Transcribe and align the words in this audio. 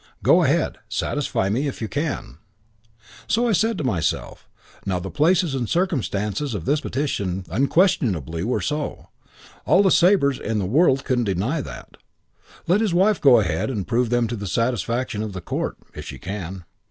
Go 0.23 0.41
ahead. 0.41 0.79
Satisfy 0.89 1.49
me 1.51 1.67
if 1.67 1.79
you 1.79 1.87
can.' 1.87 2.39
"So 3.27 3.47
I 3.47 3.51
said 3.51 3.77
to 3.77 3.83
myself: 3.83 4.49
now 4.83 4.97
the 4.97 5.11
places 5.11 5.53
and 5.53 5.65
the 5.65 5.69
circumstances 5.69 6.55
of 6.55 6.65
this 6.65 6.81
petition 6.81 7.45
unquestionably 7.51 8.43
were 8.43 8.61
so. 8.61 9.09
All 9.63 9.83
the 9.83 9.91
Sabres 9.91 10.39
in 10.39 10.57
the 10.57 10.65
world 10.65 11.05
couldn't 11.05 11.25
deny 11.25 11.61
that. 11.61 11.97
Let 12.65 12.81
his 12.81 12.95
wife 12.95 13.21
go 13.21 13.39
ahead 13.41 13.69
and 13.69 13.87
prove 13.87 14.09
them 14.09 14.27
to 14.29 14.35
the 14.35 14.47
satisfaction 14.47 15.21
of 15.21 15.33
the 15.33 15.39
Court, 15.41 15.77
if 15.93 16.03
she 16.05 16.17
can. 16.17 16.65